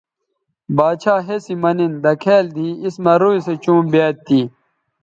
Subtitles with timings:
[0.75, 4.41] باڇھا ہسی مہ نِن دکھیال دی اِس مہ روئ سو چوں بیاد تھی